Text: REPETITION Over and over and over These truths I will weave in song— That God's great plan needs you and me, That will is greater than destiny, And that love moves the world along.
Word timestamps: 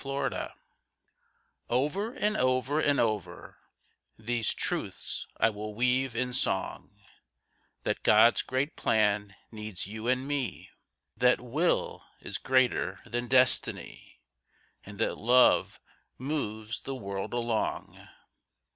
REPETITION 0.03 0.53
Over 1.69 2.11
and 2.13 2.35
over 2.35 2.79
and 2.79 2.99
over 2.99 3.59
These 4.17 4.55
truths 4.55 5.27
I 5.37 5.51
will 5.51 5.75
weave 5.75 6.15
in 6.15 6.33
song— 6.33 7.03
That 7.83 8.01
God's 8.01 8.41
great 8.41 8.75
plan 8.75 9.35
needs 9.51 9.85
you 9.85 10.07
and 10.07 10.27
me, 10.27 10.71
That 11.15 11.39
will 11.39 12.03
is 12.19 12.39
greater 12.39 13.01
than 13.05 13.27
destiny, 13.27 14.19
And 14.83 14.97
that 14.97 15.19
love 15.19 15.79
moves 16.17 16.81
the 16.81 16.95
world 16.95 17.31
along. 17.31 18.07